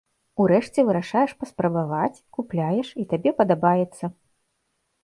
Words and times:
Урэшце 0.43 0.79
вырашаеш 0.87 1.31
паспрабаваць, 1.43 2.23
купляеш, 2.39 2.87
і 3.05 3.07
табе 3.13 3.29
падабаецца. 3.45 4.05